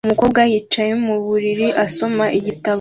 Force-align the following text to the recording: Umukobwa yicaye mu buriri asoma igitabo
Umukobwa 0.07 0.41
yicaye 0.51 0.93
mu 1.05 1.13
buriri 1.25 1.67
asoma 1.85 2.25
igitabo 2.37 2.69